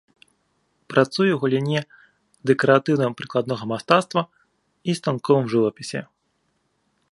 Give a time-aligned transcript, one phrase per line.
[0.93, 1.81] Працуе ў галіне
[2.51, 4.21] дэкаратыўна-прыкладнога мастацтва
[4.89, 6.01] і станковым жывапісе.